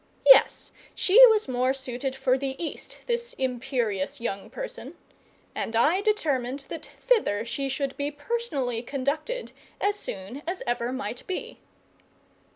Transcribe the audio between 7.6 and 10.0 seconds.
should be personally conducted as